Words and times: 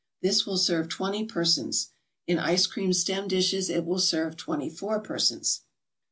This 0.23 0.47
will 0.47 0.57
serve 0.57 0.89
twenty 0.89 1.25
persons. 1.25 1.91
In 2.25 2.39
ice 2.39 2.65
cream 2.65 2.91
stem 2.91 3.27
dishes 3.27 3.69
it 3.69 3.85
will 3.85 3.99
serve 3.99 4.35
twenty 4.35 4.67
four 4.67 4.99
persons. 4.99 5.61